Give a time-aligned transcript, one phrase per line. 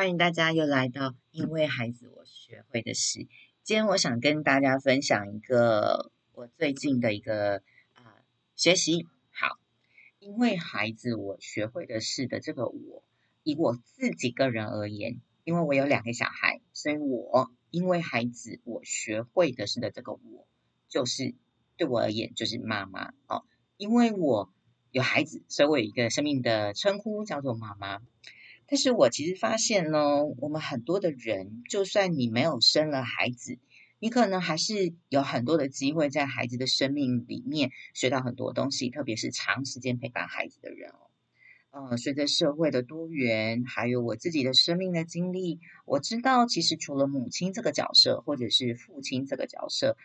[0.00, 3.28] 欢迎大家又来到因为孩子我学会的事。
[3.62, 7.56] 今天我想跟大家分享一个我最近的一个
[7.92, 8.24] 啊
[8.56, 9.06] 学习。
[9.30, 9.58] 好，
[10.18, 13.04] 因为孩子我学会的事的这个我，
[13.42, 20.48] 以我自己个人而言，因为我有两个小孩，所以我因为孩子我学会的事的这个我，
[20.88, 21.34] 就是
[21.76, 23.44] 对我而言就是妈妈哦。
[23.76, 24.50] 因为我
[24.92, 28.00] 有孩子，所以我有一个生命的称呼叫做妈妈。
[28.70, 33.58] 但是我其实发现呢，我们很多的人，就算你没有生了孩子，
[33.98, 41.10] 你可能还是有很多的机会在孩子的生命里面学到很多东西，特别是长时间陪伴孩子的人哦。
[41.90, 49.96] 呃，随着社会的多元，还有我自己的生命的经历，我知道其实除了母亲这个角色，或者是父亲这个角色，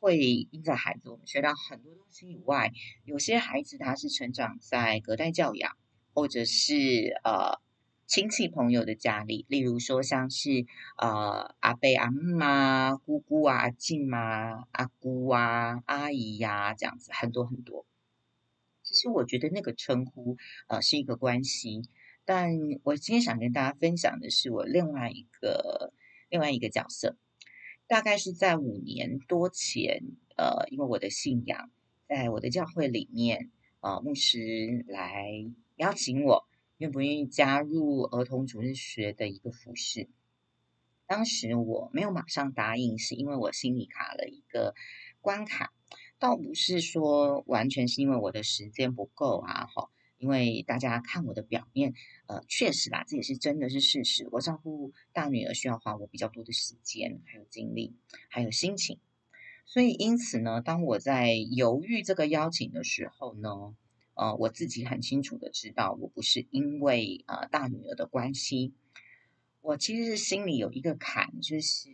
[0.00, 0.18] 会
[0.50, 2.72] 因在孩子我们学到很多东西以外，
[3.04, 5.76] 有些孩子他是成长在隔代教养，
[6.12, 7.60] 或者是呃。
[8.08, 10.64] 亲戚朋友的家里，例如说像是
[10.96, 17.84] 呃阿伯阿妈、姑姑啊、阿静啊、阿姑啊、阿姨呀这样子，很多很多。
[18.82, 21.82] 其实我觉得那个称呼呃是一个关系，
[22.24, 25.92] 但我今天想跟大家分享的是我另外一个
[26.30, 27.14] 另外一个角色，
[27.86, 30.02] 大概是在五年多前，
[30.38, 31.70] 呃，因为我的信仰，
[32.08, 35.26] 在我的教会里面，呃，牧师来
[35.76, 36.47] 邀请我。
[36.78, 40.08] 愿不愿意加入儿童主日学的一个服饰？
[41.06, 44.74] 当时我没有马上答应，是因为我心里卡了一个
[45.20, 45.72] 关卡，
[46.20, 51.94] 倒不是说完全是因为我的时间不够啊，哈，因为大家看我的表面，
[52.26, 54.28] 呃，确实啦，这也是真的是事实。
[54.30, 57.96] 我照顾大女儿需要花我比较多的时间，还有精力，
[58.28, 59.00] 还有心情，
[59.66, 63.74] 所以因此呢，当我在犹豫这个邀请的时候呢。
[64.18, 68.72] 呃，我自己很清楚的知道，我不是因为呃大女儿的关系，
[69.60, 71.88] 我其实是心里有一个坎，就是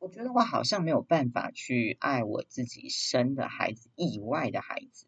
[0.00, 5.06] 我觉得我好像没有办法去爱我自己生的孩子以外的孩子，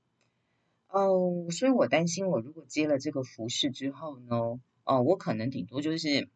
[0.86, 6.28] 哦，所以我担心我如果接了这个服饰之后呢，哦，我可能顶多就是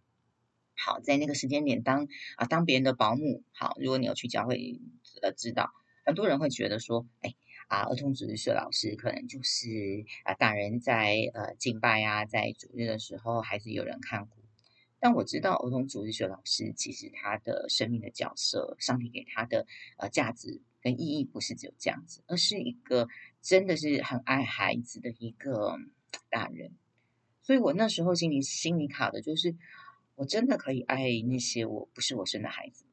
[0.74, 4.80] 好在那个时间点当啊当别人的保姆，好，如果你有去教会
[5.22, 5.70] 呃知道，
[6.04, 7.36] 很多人会觉得说，哎。
[7.68, 14.42] 啊，儿童主日学老师可能就是啊，大人在呃敬拜啊，在主日的时候，孩子有人看顾。
[15.00, 19.66] 但我知道，儿童主日学老师其实他的生命的角色，上帝给他的
[19.98, 23.06] 呃价值跟意义，不是只有这样子，而是一个
[23.42, 25.76] 真的是很爱孩子的一个
[26.30, 26.72] 大人。
[27.42, 29.54] 所以我那时候心里心里卡的就是，
[30.14, 32.83] 我真的可以爱那些我不是我生的孩子？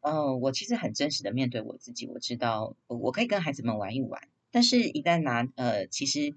[0.00, 6.34] 呃，我其实很真实的面对我自己，我知道我可以跟孩子们玩一玩，但是一旦拿呃，其实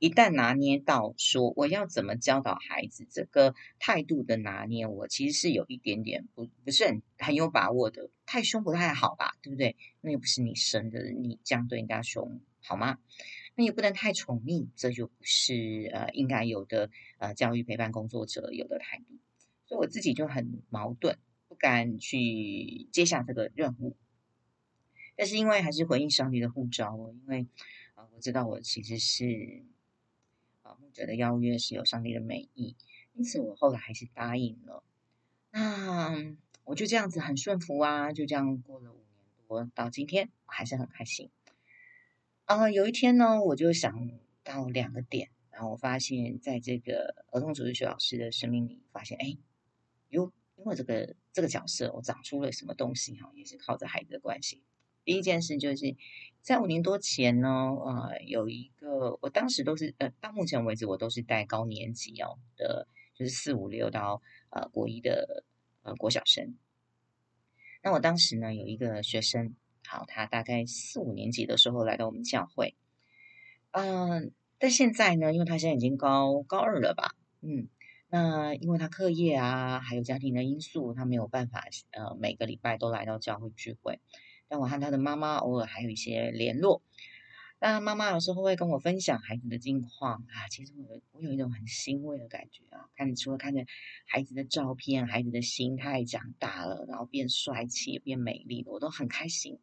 [0.00, 9.76] 一旦拿捏到说我要怎么教导孩子这个态度的拿捏，我其实是有一点点不不是很很有把握的，太凶不太好吧，对不对？
[10.00, 12.98] 那又不是你生的，你这样对人家凶好吗？
[13.54, 19.14] 那也不能太宠溺，这就不是呃应该有的呃教育陪伴工作者有的态度，
[19.66, 21.16] 所以我自己就很矛盾。
[21.54, 23.96] 不敢去接下这个任务，
[25.14, 27.46] 但是因为还是回应上帝的呼召哦，因为
[27.94, 29.62] 啊，我知道我其实是
[30.62, 32.74] 啊牧者的邀约是有上帝的美意，
[33.12, 34.82] 因此我后来还是答应了。
[35.52, 41.30] 那我就这样子很顺服啊，就这样过了五年多，到今天我还是很开心。
[42.46, 44.10] 啊，有一天呢，我就想
[44.42, 49.38] 到两个点，然后我发现在这个儿童主日学老师的生命里，发现哎，
[50.08, 50.32] 有。
[50.64, 54.62] 因为这个这个角色，我长出了什么东西哈，也是靠着孩子的关系。
[55.04, 55.94] 第一件事就是
[56.40, 65.44] 在五年多前呢，呃，有一个我当时都是呃，到目前为止我都是带高年级哦的，就是四五六到呃国一的
[65.82, 66.56] 呃国小生。
[67.82, 69.54] 那我当时呢有一个学生，
[69.86, 72.74] 好，他大概四五年级的时候来到我们教会，
[73.72, 77.68] 嗯，但现在呢，因为他现在已经高高二了吧，嗯。
[78.14, 83.98] 那因为他课业啊，还有家庭的因素，他没有办法呃每个礼拜都来到教会聚会。
[84.46, 86.80] 但我和他的妈妈偶尔还有一些联络。
[87.58, 93.66] 那妈妈有时候会跟我分享孩子的近况啊，其实我我有一种很欣慰的感觉啊，看除了看着
[94.06, 99.58] 孩子的照片，孩子的心态长大了，然后变帅气、变美丽，我都很开心。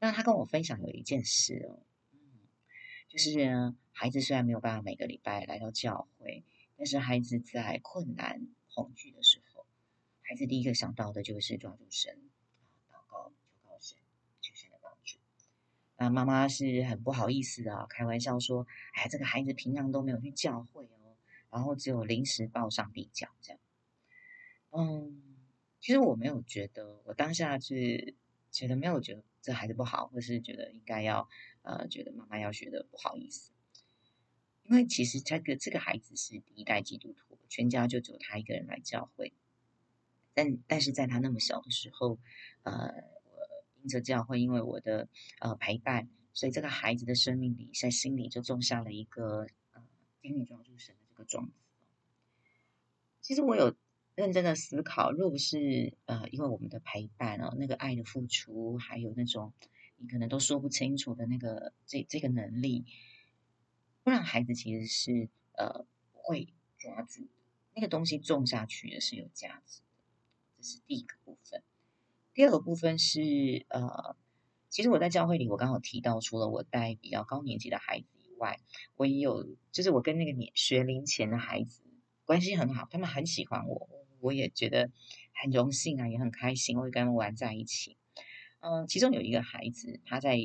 [0.00, 1.84] 那他跟我分享有一件事哦，
[2.14, 2.18] 嗯，
[3.10, 6.44] 就是孩子虽然没有办法每个礼拜来到教会。
[6.82, 9.64] 但是孩子在困难、恐惧的时候，
[10.20, 12.18] 孩子第一个想到的就是抓住神，
[12.90, 13.96] 祷告求告神，
[14.40, 15.16] 求神的帮助。
[15.96, 18.66] 那妈妈是很不好意思的，开玩笑说
[18.98, 21.14] ：“哎，这个孩子平常都没有去教会哦，
[21.52, 23.60] 然后只有临时抱上帝教这样。”
[24.74, 25.22] 嗯，
[25.78, 28.16] 其实我没有觉得，我当下是
[28.50, 31.28] 觉得没有觉得这孩子不好，或是觉得应该要
[31.62, 33.52] 呃，觉得妈妈要学的不好意思。
[34.64, 39.32] 因为其实这个这个孩子是第一代基督徒，全家就只有他一个人来教会。
[40.34, 42.18] 但但是在他那么小的时候，
[42.62, 42.72] 呃，
[43.24, 43.48] 我
[43.82, 45.08] 因着教会，因为我的
[45.40, 49.82] 呃陪伴，所以这个孩子的生命里，在心里就种下了一个呃
[50.22, 51.52] 天女抓住神的这个种子。
[53.20, 53.76] 其实我有
[54.14, 59.52] 认真的思考，若不是呃因为我们的陪伴哦，那个爱的付出，还有那种
[59.98, 62.86] 你可能都说不清楚的那个这这个能力，
[64.02, 67.28] 不然孩子其实是呃会抓住
[67.74, 69.86] 那个东西种下去的是有价值的，
[70.58, 70.62] 这。
[70.64, 71.62] 是第一个部分，
[72.34, 74.16] 第二个部分是呃，
[74.68, 78.60] 其实我在教会里，我刚好提到，除了我带比较高年级的孩子以外，
[78.96, 81.82] 我也有，就是我跟那个年学龄前的孩子
[82.24, 83.88] 关系很好，他们很喜欢我，
[84.20, 84.90] 我也觉得
[85.32, 87.96] 很荣幸啊，也很开心，我会跟他们玩在一起。
[88.60, 90.38] 嗯，其中有一个孩子，他在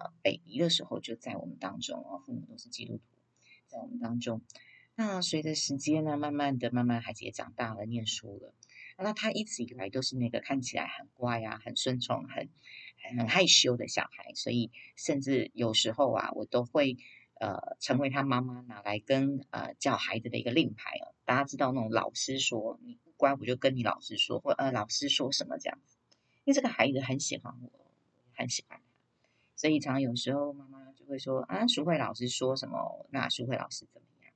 [0.00, 3.02] 呃北离的时候就在我们当中哦，父母都是基督徒，
[3.68, 4.40] 在我们当中。
[4.96, 8.54] 那随着时间呢，慢慢的，慢慢孩子也长大了，念书了。
[8.98, 12.50] 那他一直以来都是那个看起来很乖啊、很顺从、很
[13.16, 16.98] 很害羞的小孩，所以甚至有时候啊，我都会
[17.40, 21.14] 呃成为他妈妈拿来跟呃教孩子的一个令牌哦。
[21.24, 25.96] 大家知道那种老师说你不乖，我就跟你老师说，或呃老师说什么这样子。
[26.44, 27.70] 因为这个孩子很喜欢我，
[28.34, 28.80] 很喜欢，
[29.60, 34.32] 所以常有时候妈妈就会说啊，淑慧老师说什么，那淑慧老师怎么样？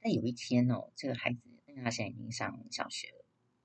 [0.00, 1.40] 但有一天哦，这个孩子。
[1.84, 3.24] 他现在已经上小学了。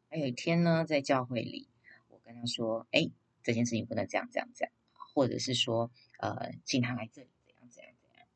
[0.10, 1.70] 还有一天呢，在教会里，
[2.10, 3.10] 我跟他说：“哎，
[3.42, 4.74] 这件事情不能这样这样这样，
[5.14, 5.90] 或者是说，
[6.20, 8.28] 呃，请他来这里，怎样怎样怎样。”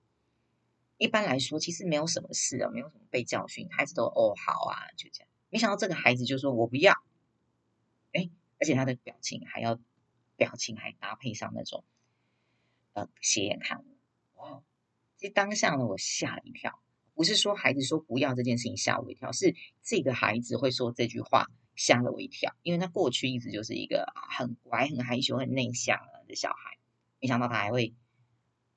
[0.98, 5.30] 一般来说，其实没有什么事哦，没有什么被教训，孩子都哦好啊，就这样。
[5.50, 6.94] 没想到这个孩子就说：“我不要。”
[8.13, 8.30] 哎，
[8.62, 9.78] 而且他的表情还要，
[10.35, 11.83] 表情还搭配上那种，
[12.93, 13.83] 呃，斜眼看
[14.35, 14.43] 我。
[14.43, 14.63] 哇！
[15.17, 16.81] 其实当下呢，我吓了一跳。
[17.13, 25.97] 不是说孩子说不要这件事情吓我一跳，是这个孩子会说这句话吓了我一跳，因为他过去一直就是一个很乖、很害羞、很内向
[26.27, 26.77] 的小孩，
[27.21, 27.93] 没想到他还会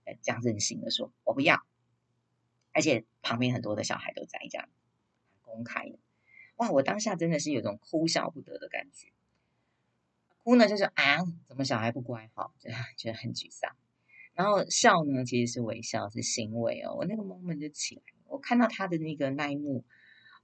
[0.04, 1.66] 呃这样任性的说“我不要”，
[2.70, 4.68] 而且旁边很多的小孩都在这样
[5.40, 5.98] 公开的，
[6.58, 6.70] 哇！
[6.70, 9.08] 我当下真的是有种哭笑不得的感觉，
[10.48, 13.70] 哭呢就是啊，怎么小孩不乖哈，就觉得很沮丧，
[14.32, 18.02] 然后笑呢其实是微笑，是欣慰哦，我那个 moment 就起来。
[18.28, 19.84] 我看到他的那个那一幕，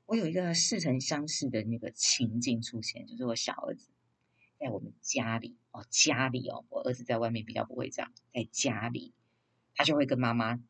[0.05, 3.89] 我有一个似曾相识的那个情境出现，就是我小儿子
[4.59, 9.15] 在我们家里哦，家里哦，我儿子在外面比较不会这样，在家里
[9.75, 10.61] 他就会跟妈妈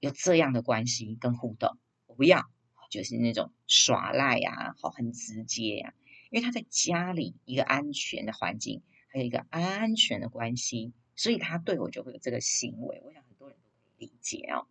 [0.00, 1.78] 有这样的关系跟互动。
[2.04, 2.44] 我不要，
[2.90, 5.94] 就是那种耍赖呀，好很直接呀，
[6.32, 13.02] 因为他在家里一个安全的环境，还有一个安全的关系，所以他对我就会有这个行为。
[13.04, 14.66] 我想很多人都可以理解哦。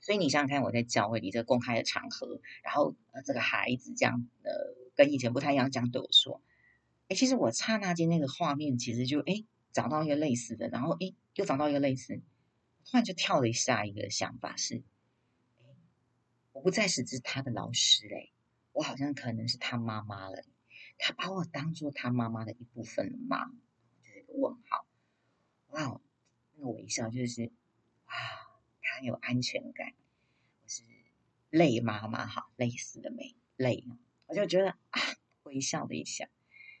[0.00, 4.50] 所以你想想看，我在教会里这个公开的场合，然后呃，这个孩子这样呃，
[4.94, 6.40] 跟以前不太一样，这样对我说，
[7.08, 12.22] 哎，其实我刹那间那个画面，其实就哎找到一个类似的，然后哎又找到一个类似，
[12.86, 14.82] 突然就跳了一下一个想法是，
[16.52, 18.32] 我不再是只他的老师嘞，
[18.72, 20.44] 我好像可能是他妈妈了，
[20.98, 23.52] 他把我当做他妈妈的一部分了吗？
[24.02, 24.86] 就是问号，
[25.68, 26.00] 哇，
[26.54, 27.52] 那个微笑就是
[28.04, 28.14] 啊。
[28.96, 29.92] 很有安全感，
[30.62, 30.82] 我是
[31.50, 33.36] 累妈妈哈，累死了没？
[33.54, 33.84] 累，
[34.26, 35.00] 我就觉得啊，
[35.44, 36.28] 微笑了一下。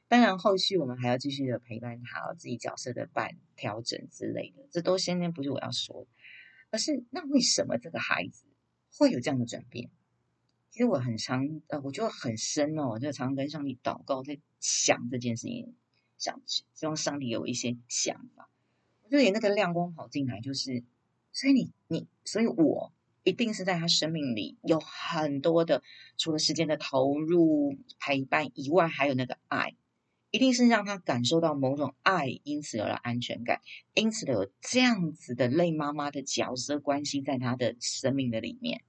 [0.08, 6.08] 当然，后续我们还要继续的陪伴他，自己角色的扮调整之类的，这都先天不是我要说的，
[6.70, 8.46] 而是那为什么这个孩子
[8.96, 9.90] 会有这样的转变？
[10.78, 15.74] 其实我很常呃，我就很深哦，我就常跟上帝祷告，在想这件事情，
[16.18, 18.48] 想希望上帝有一些想法。
[19.02, 20.84] 我就连那个亮光跑进来，就是。
[21.32, 22.92] 所以你你，所以我
[23.24, 25.82] 一定是在他生命里有很多的，
[26.16, 29.74] 除了时间的投入陪伴以外，还有那个爱，
[30.30, 33.60] 一定是让他感受到某种爱，因此而来安全感，
[33.94, 38.82] 因此有这样子的类妈妈的角色关系在他的生命的里面。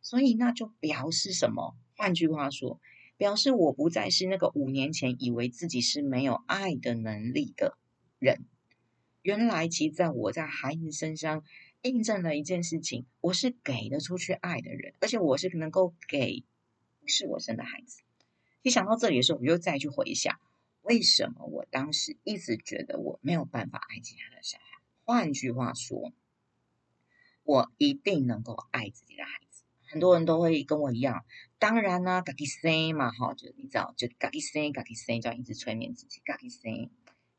[0.00, 1.76] 所以那就表示什么？
[1.96, 2.80] 换句话说，
[3.16, 7.78] 表示我不再是那个五年前以为自己是没有爱的能力的
[8.18, 8.44] 人。
[9.22, 11.44] 原来，其实在我在孩子身上。
[11.82, 16.44] 印证了一件事情：我是给得出去爱的人，而且我是能够给
[17.06, 18.02] 是我生的孩子。
[18.62, 20.40] 一想到这里的时候，我又再去回想，
[20.82, 24.82] 为什么我当时一直觉得我没有办法爱其他的小孩？
[25.04, 26.12] 换句话说，
[27.44, 29.47] 我一定能够爱自己的孩子。
[29.90, 31.24] 很多人都会跟我一样，
[31.58, 36.68] 当然呢，嘎叽塞嘛，哈，就你知道，就嘎叽塞，嘎叽塞，这样一直催眠自己，嘎叽塞，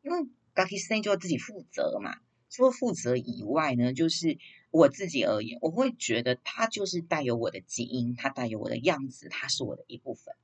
[0.01, 2.18] 因为嘎叽塞就要自己负责嘛。
[2.50, 4.39] 除了负责以外呢，就是
[4.72, 10.36] 我自己而言，我会觉得它就是带有我的基因，它带有我的样子，它是我的一部分。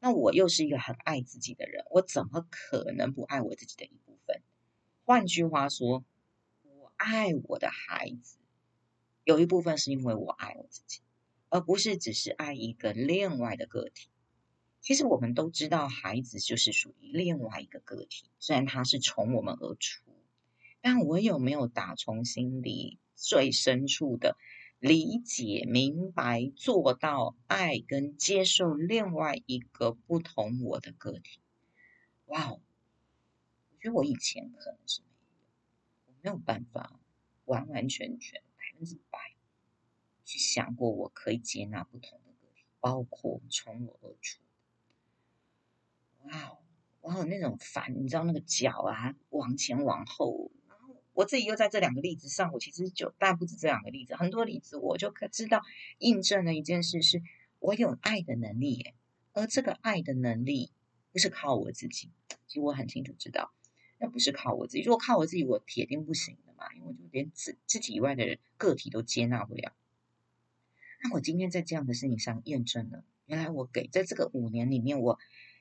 [0.00, 4.40] 那我又是一个很爱自己的人，我怎么可能不爱我自己的一部分？
[5.04, 6.02] 换句话说，
[6.62, 8.38] 我爱我的孩子，
[9.24, 11.02] 有一部分是因为我爱我自己。
[11.52, 14.08] 而不是只是爱一个另外的个体。
[14.80, 18.30] 其实我们都知道，孩子就是属于另外一个个体。
[18.38, 20.02] 虽然他是从我们而出，
[20.80, 24.38] 但我有没有打从心里最深处的
[24.78, 31.38] 理解、明白、做到爱跟接受另外一个不同我的个体？
[32.24, 32.62] 哇哦！
[33.72, 36.98] 我觉得我以前可能是没有，我没有办法
[37.44, 39.18] 完完全全百分之百。
[40.52, 44.42] 想过，我可以接纳不同的个体，包括从我而出。
[46.24, 46.58] 哇哦，
[47.00, 50.50] 我有那种烦，你知道那个脚啊，往前往后。
[51.14, 55.62] 我自己又在这两个例子上，我其实就但不止这两个例子，很多例子我就可知道
[55.98, 57.22] 印证了一件事：是
[57.58, 58.92] 我有爱的能力。
[59.32, 60.70] 而这个爱的能力
[61.12, 62.10] 不是靠我自己，
[62.46, 63.54] 其实我很清楚知道，
[63.98, 64.82] 那不是靠我自己。
[64.82, 69.72] 如果靠我自己，我铁定不行的嘛，因为我就连自自己以外的人个体都接纳不了。
[71.04, 75.18] 那我今天在这样的事情上验证了，原来我给在这个五年里面，我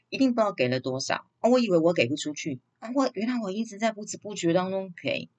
[0.10, 1.50] 一定不知道给了多少啊！
[1.50, 2.92] 我以为我给不出去啊！
[2.94, 5.30] 我原来我一直在不知不觉当中给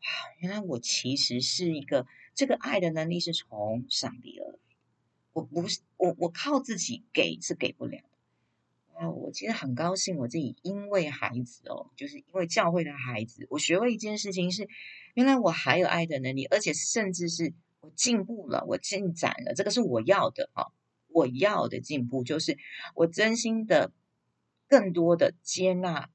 [0.00, 0.08] 啊！
[0.40, 4.58] 原来我其实是一个这个爱的能力是从上帝而来，
[5.32, 8.02] 我不是我我靠自己给是给不了
[8.92, 9.10] 的啊！
[9.10, 14.68] 我其实很高兴我自己因为孩子哦，就是因为教会的孩子，我学会一件事情是，
[15.14, 17.54] 原来我还有爱的能力，而且甚至是。
[17.80, 20.66] 我进步了，我进展了，这个是我要的啊！
[21.10, 22.58] 我要的进步就是
[22.94, 23.92] 我真心的、
[24.68, 26.10] 更多的接纳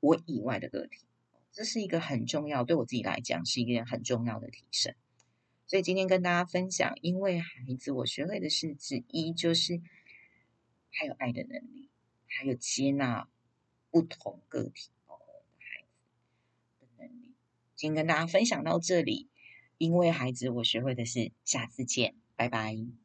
[0.00, 1.04] 我以外的个体，
[1.52, 4.94] 这是一个很重要，对我自己来讲是一个很重要的提升。
[5.66, 9.80] 所以今天跟大家分享，因为孩子，我学会的事之一就是
[10.90, 11.88] 还有爱的能力，
[12.26, 13.28] 还有接纳
[13.90, 15.16] 不同个体哦
[15.58, 17.34] 孩子的能力。
[17.76, 19.28] 今天跟大家分享到这里。
[19.82, 23.01] 因为孩子，我学会的是下次见，拜拜。